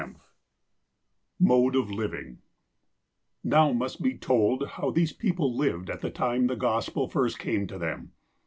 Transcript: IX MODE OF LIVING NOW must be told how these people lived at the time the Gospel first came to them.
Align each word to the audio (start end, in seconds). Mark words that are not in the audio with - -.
IX 0.01 0.15
MODE 1.39 1.75
OF 1.75 1.91
LIVING 1.91 2.39
NOW 3.43 3.71
must 3.71 4.01
be 4.01 4.17
told 4.17 4.67
how 4.69 4.89
these 4.89 5.13
people 5.13 5.55
lived 5.55 5.91
at 5.91 6.01
the 6.01 6.09
time 6.09 6.47
the 6.47 6.55
Gospel 6.55 7.07
first 7.07 7.37
came 7.37 7.67
to 7.67 7.77
them. 7.77 8.11